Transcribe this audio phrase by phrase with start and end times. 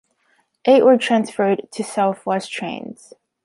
[0.65, 3.13] Eight were transferred to South West Trains.